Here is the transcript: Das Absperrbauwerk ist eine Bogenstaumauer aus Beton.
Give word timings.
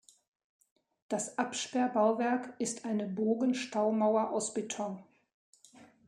Das 1.09 1.37
Absperrbauwerk 1.37 2.55
ist 2.59 2.85
eine 2.85 3.05
Bogenstaumauer 3.07 4.31
aus 4.31 4.51
Beton. 4.51 5.03